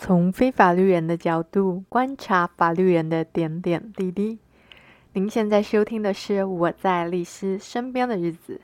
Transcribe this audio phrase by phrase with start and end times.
[0.00, 4.38] 从非法律人的角度观察法律人的点点滴滴。
[5.12, 8.60] 您现在收听的是《我在律师身边的日子》。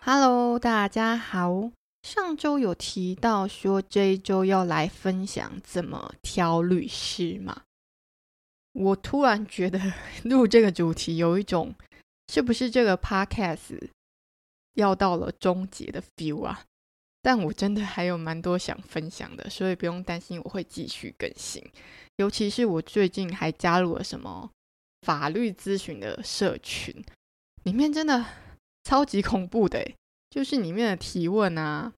[0.00, 1.70] Hello，大家好。
[2.02, 7.60] 上周有提到说这一周要来分享怎么挑律师嘛？
[8.80, 9.78] 我突然觉得
[10.24, 11.74] 录这个主题有一种
[12.28, 13.90] 是不是这个 podcast
[14.74, 16.64] 要到了终结的 feel 啊？
[17.22, 21.62] 但我真的还有蛮多想分享的，所以不用担心，我会继续更新。
[22.16, 24.50] 尤其是我最近还加入了什么
[25.02, 26.94] 法律咨询的社群，
[27.64, 28.24] 里面真的
[28.84, 29.92] 超级恐怖的，
[30.30, 31.92] 就是里面的提问啊，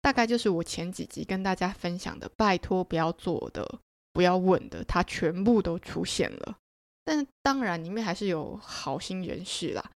[0.00, 3.80] 大概就是我前几集跟大家分享的，拜托不要做的。
[4.16, 6.56] 不要问的，他全部都出现了。
[7.04, 9.90] 但当然，里面还是有好心人士啦，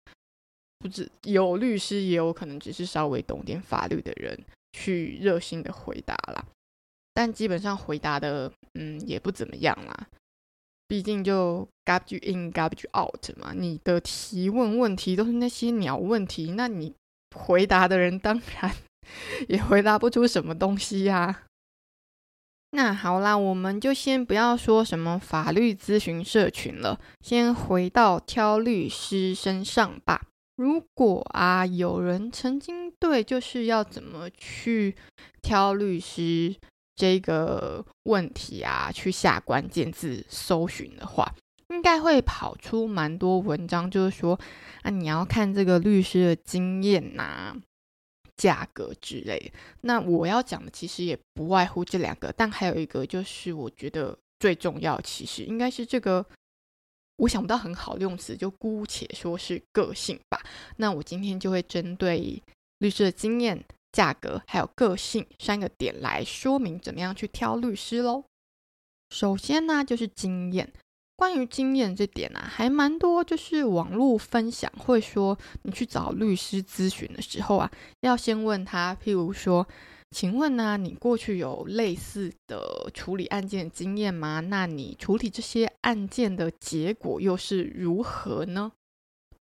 [0.78, 4.38] 不止有律师，也有可能只是稍微懂点法律的人
[4.74, 6.44] 去热心的回答啦。
[7.14, 10.06] 但基本上回答的，嗯，也不怎么样啦。
[10.86, 16.92] 毕竟就 garbage in garbage out 嘛，你的提问问题都是那些鸟问题，那你
[17.34, 18.76] 回答的人当然
[19.48, 21.46] 也回答不出什么东西呀。
[22.72, 30.22] 那好啦，我们就先不要说什么法律咨询社群了，先回到挑律师身上吧。
[30.56, 34.94] 如果啊，有人曾经对就是要怎么去
[35.42, 36.54] 挑律师
[36.94, 41.34] 这个问题啊，去下关键字搜寻的话，
[41.70, 44.38] 应该会跑出蛮多文章，就是说
[44.82, 47.56] 啊，你要看这个律师的经验呐、
[48.40, 49.52] 价格之类，
[49.82, 56.24] 那我要讲的其实也不外乎这两个，但还有一个就是我觉得最重要，其实应该是这个，
[57.16, 60.42] 我想不到很好的用词，就姑且说是个性吧。
[60.78, 62.42] 那我今天就会针对
[62.78, 68.24] 律师的经验、价格还有个性三个点来说明怎么样去挑律师喽。
[69.10, 70.72] 首先呢，就是经验。
[71.20, 77.70] 关于经验这点啊，还蛮多，就是网络分享会说，你去找律师咨询的时候啊，
[78.00, 79.68] 要先问他，譬如说，
[80.12, 84.40] 请问呢、你过去有类似的处理案件经验吗？
[84.40, 88.72] 那你处理这些案件的结果又是如何呢？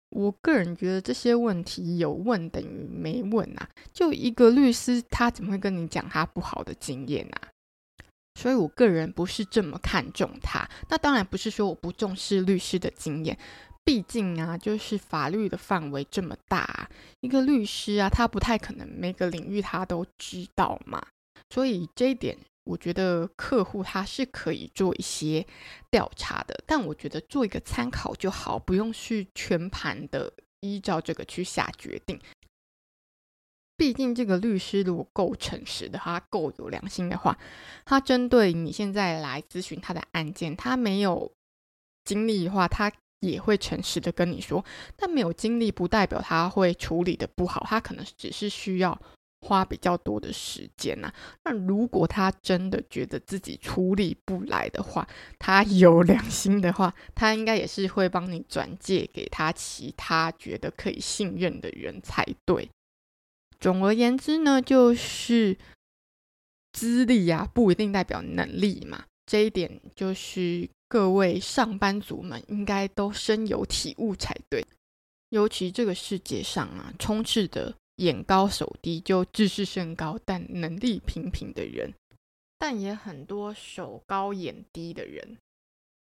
[0.09, 7.49] 我个人觉得这些问题有问等于没问啊，就一个律师，他怎么会跟你讲他不好的经验啊？
[8.39, 10.65] 所以，我个人不是这么看重他。
[10.87, 13.37] 那当然不是说我不重视律师的经验，
[13.83, 16.89] 毕竟啊，就是法律的范围这么大，
[17.19, 21.05] 一个律师啊，他不太可能每个领域他都知道嘛。
[21.49, 25.45] 所以这一点，我觉得客户他是可以做一些
[25.91, 32.17] 调查的，但我觉得做一个参考就好，不用去全盘的依照这个去下决定。
[33.79, 37.37] 毕竟，这个律师如果够诚实的，他够有良心的话，
[37.85, 41.31] 他针对你现在来咨询他的案件，他没有
[42.03, 42.91] 经历的话，他
[43.21, 44.65] 也会诚实的跟你说。
[44.97, 49.01] 但没有经历不代表他会处理的不好，他可能只是需要
[49.39, 51.09] 花比较多的时间呐。
[51.45, 55.07] 那如果他真的觉得自己处理不来的话，
[55.39, 62.69] 他有良心的话，他应该也是会帮你转介给他其他觉得可以信任的人才对。
[63.59, 65.57] 总而言之呢，就是
[66.71, 69.05] 资历呀，不一定代表能力嘛。
[69.25, 74.65] 这一点就是各位上班族们应该都深有体悟才对。
[75.29, 81.93] 尤其这个世界上啊，充斥着眼高手低就自视甚高但能力平平的人，
[82.57, 85.37] 但也很多手高眼低的人。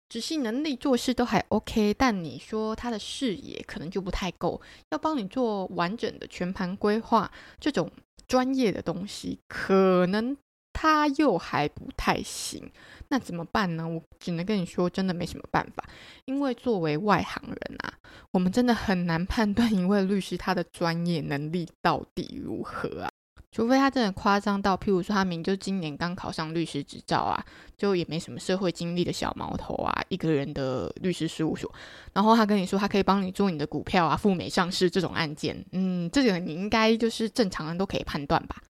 [0.09, 7.91] 只是能力做事都还 OK，但你说他的视野可能就不太够，要帮你做完整的全盘规划，这种
[8.28, 10.37] 专业的东西，可能
[10.72, 12.71] 他又还不太行。
[13.09, 13.89] 那怎么办呢？
[13.89, 15.88] 我只能跟你说，真的没什么办法，
[16.25, 17.94] 因为作为外行人啊，
[18.31, 23.11] 我们真的很难判断一位律师他的专业能力到底如何啊。
[23.53, 27.43] 除非他真的夸张到，譬如说他明就今年刚考上律师执照啊，
[27.77, 31.73] 就也没什么社会经历的小毛头啊，一个人的律师事务所，
[32.12, 38.62] 然后他跟你说他可以帮你做你的股票啊，赴美上市这种案件，嗯，这个你应该就是正常人都可以判断吧，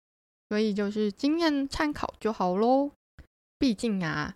[0.50, 2.92] 所以就是经验参考就好喽。
[3.58, 4.34] 毕竟啊，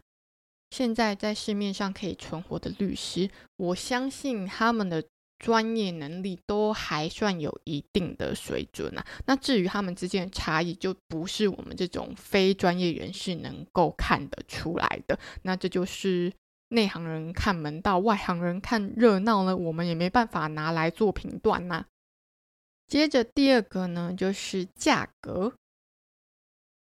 [0.71, 5.05] 现在在市面上可以存活的律师，我相信他们的。
[5.41, 15.19] 专业能力都还算有一定的水准啊，那至于他们之间的差异，就不是我们这种非专业人士能够看得出来的。
[15.43, 16.31] 那这就是
[16.69, 21.87] 内行人看门道，外行人看热闹呢，我们也没办法拿来做评断呐。
[22.87, 25.55] 接着第二个呢，就是价格。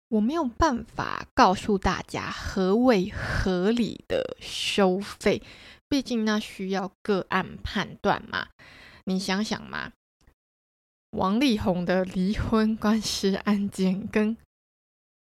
[0.08, 5.41] 我没有办法告诉大家何为合理的收费，
[5.91, 8.49] 毕竟那需要个案判断嘛。
[9.05, 9.93] 你想想嘛，
[11.11, 14.37] 王力宏的离婚官司案件跟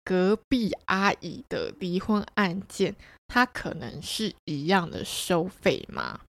[0.04, 2.94] 隔壁阿姨的离婚案件，
[3.26, 6.20] 它可能是一样的收费吗？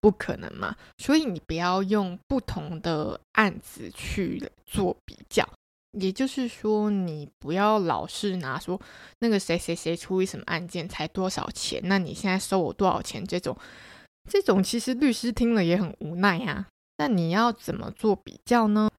[0.00, 0.76] 不可能嘛。
[0.98, 5.48] 所以你不要用不同的案子去做比较。
[5.92, 8.80] 也就是说，你不要老是拿说
[9.20, 13.24] 那个谁谁谁处理什么案件才多少钱，那你现在收我多少钱？
[13.26, 13.56] 这种
[14.30, 16.66] 这种其实律师听了也很无奈呀。
[16.98, 18.90] 那你要怎么做比较呢？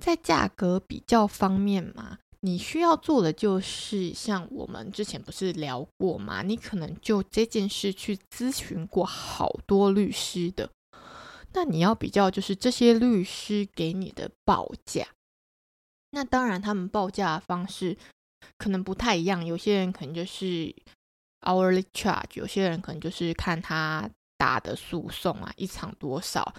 [0.00, 6.42] 在价格比较方面嘛，你需要做的就是像我们之前不是聊过吗？
[6.42, 10.70] 你可能就这件事去咨询过好多律师的，
[11.52, 15.06] 那你要比较就是这些律师给你的报价。
[16.14, 17.96] 那当然，他们报价的方式
[18.58, 19.44] 可能不太一样。
[19.44, 20.74] 有些人可能就是
[21.40, 26.54] hourly charge，有些人可能就是看他打的诉讼啊，一场多少。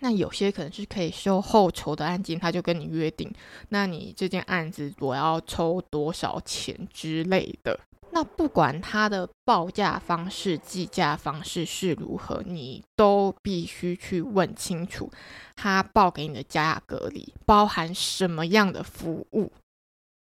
[0.00, 3.32] 那有些可能是可以收后酬的案件，他就跟你约定，
[3.68, 7.78] 那你这件案子我要抽多少钱之类的。
[8.14, 15.10] 那不管他的报价方式、计价方式是如何，你都必须去问清楚，
[15.56, 19.50] 他报给你的价格里包含什么样的服务。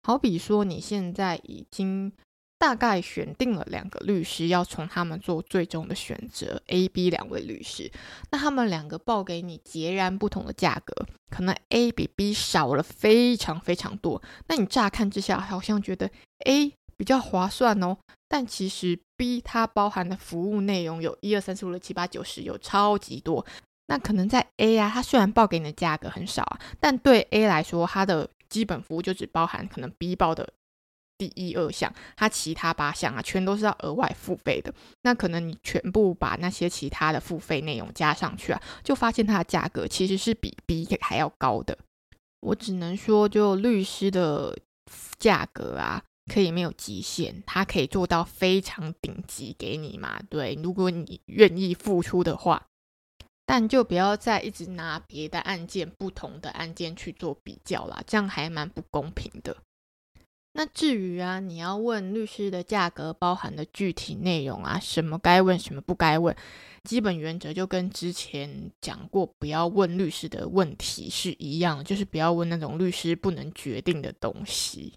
[0.02, 2.10] 好比说，你现在已经
[2.58, 7.92] 大概选定了两个律师，要从他们做最终的选择，A、B 两位律师，
[8.30, 14.22] 那他们两个报给你截然不同的价格，可能 A 比 B 少了非常非常多。
[14.46, 16.10] 那你乍看之下，好像觉得
[16.46, 16.72] A。
[16.96, 17.96] 比较划算哦，
[18.28, 23.44] 但其实 B 它包含的服务内容有一二三四五六七八九十，有超级多。
[23.88, 30.52] 那可能在 A 啊，它虽然报给你的价格很少啊，但对 A 来说，它的基本服务就只包含可能 B 报的
[31.16, 34.74] 第一二项，它其他八项啊，全都是要额外付费的。
[35.02, 41.78] 那可能你全部把那些其他的付费内容加上去啊，就发现它的价格其实是比 B 还要高的。
[42.40, 44.58] 我只能说，就律师的
[45.18, 46.02] 价格啊。
[46.32, 50.20] 可以没有极限，他可以做到非常顶级给你嘛？
[50.28, 52.66] 对，如果你愿意付出的话，
[53.44, 59.56] 但就不要再一直拿别的案件、不同的案件去做比较啦，这样还蛮不公平的。
[60.52, 66.34] 那至于啊，你要问律师的价格包含的具体内容啊，什么该问，什么不该问，
[66.82, 74.94] 基本原则就跟之前讲过，不要问律师的问题是一样，就是不要问那种律师不能决定的东西。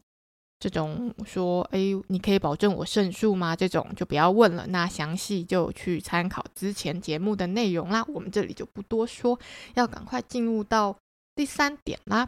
[0.60, 3.56] 这种说，哎，你可以保证我胜诉吗？
[3.56, 4.68] 这种就不要问了。
[4.68, 8.04] 那详细就去参考之前节目的内容啦。
[8.10, 9.40] 我们这里就不多说，
[9.76, 10.94] 要赶快进入到
[11.34, 12.28] 第三点啦。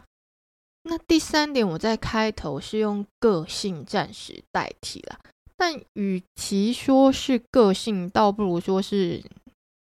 [0.84, 5.18] 那第三点，我在开头是用个性暂时代替了，
[5.54, 9.22] 但与其说是个性，倒不如说是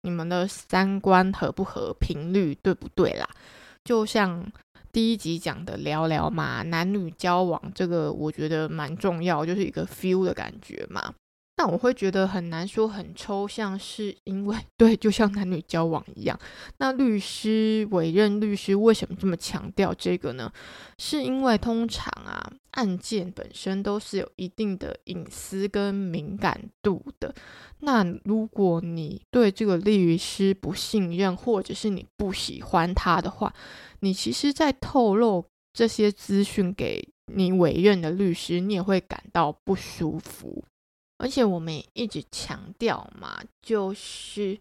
[0.01, 3.29] 你们的三观合不合，频率对不对啦？
[3.85, 4.51] 就像。
[4.91, 11.13] 第一集讲的聊聊嘛，男女交往这个我觉得蛮重要，就是一个 feel 的感觉嘛。
[11.61, 16.39] 那我会觉得很难说很抽象，是因为对，就像男女交往一样。
[16.79, 20.51] 那律师委任律师为什么这么强调这个呢？
[20.97, 27.31] 是因为通常啊，案件本身都是有一定的隐私跟敏感度的。
[27.81, 33.53] 那如果你对这个律师不信任，或者是你不喜欢他的话，
[33.99, 40.63] 你其实，在透露这些资讯给你委任的律师，你也会感到不舒服。
[41.21, 44.59] 而且我们也一直强调嘛，就是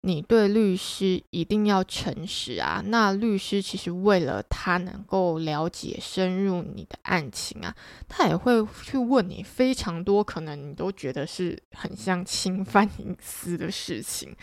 [0.00, 2.82] 你对律师一定要诚实啊。
[2.86, 7.76] 那律师其实为了他能够了解深入你的案情啊，
[8.08, 14.34] 他也会去问你非常多可能你都觉得是很像侵犯 隐私的事情。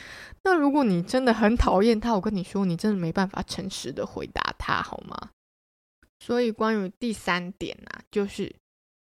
[0.44, 5.32] 那如果你真的很讨厌他，我跟你说，你真的没办法诚实的回答他，好吗？
[6.20, 8.56] 所以关于第三点啊，就是。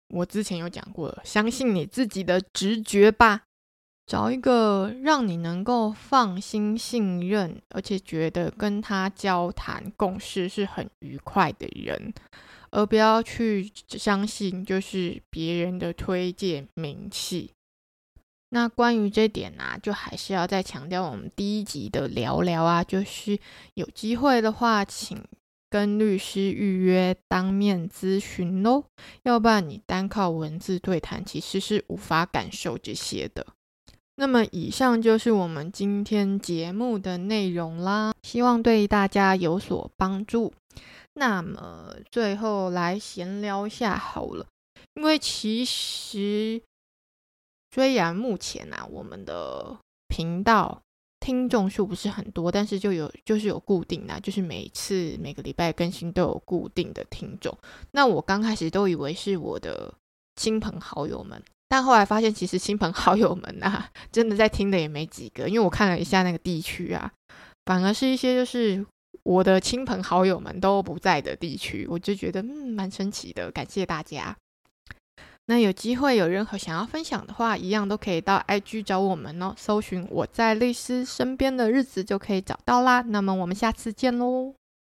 [0.10, 3.42] 我之前有讲过，相信你自己的直觉吧，
[4.06, 12.14] 找一个让你能够放心、信任，而且觉得跟他交谈、共事是很愉快的人，
[12.70, 17.52] 而不要去相信就是别人的推荐名气。
[18.50, 23.38] 那关于这点呢、啊，就还是要再强调我们第一集的聊聊啊，就是
[23.74, 25.22] 有机会的话，请。
[25.70, 28.86] 跟律师预约当面咨询喽，
[29.24, 33.46] 要不然你单靠文字对谈其实是无法感受这些的。
[34.18, 40.54] 那么以上就是我们今天节目的内容啦，希望对大家有所帮助。
[41.16, 44.46] 那么最后来闲聊一下好了，
[44.94, 46.62] 因为其实
[47.72, 50.82] 虽然目前啊，我们的频道
[51.20, 57.58] 听众数不是很多，但是就有就是有固定的，就是每次每个礼拜更新都有固定的听众。
[57.92, 59.94] 那我刚开始都以为是我的
[60.36, 61.42] 亲朋好友们。
[61.68, 65.50] 但后来发现，其实亲朋好友们啊，真的在听的也没几个。
[65.50, 67.12] 因为我看了一下那个地区啊，
[67.66, 68.86] 反而是一些就是
[69.24, 73.52] 我的亲朋好友们都不在的地区，我就觉得嗯蛮神奇的。
[73.52, 74.38] 感谢大家。
[75.48, 83.02] 那有机会有任何想要分享的话，一样都可以到 IG 找我们哦，搜寻我在律师身边的日子就可以找到啦。
[83.02, 84.56] 那么我们下次见喽。